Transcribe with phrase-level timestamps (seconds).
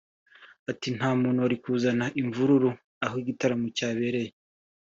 [0.71, 2.69] Ati “Nta muntu wari kuzana imvururu
[3.05, 4.31] aho igitaramo cyabereye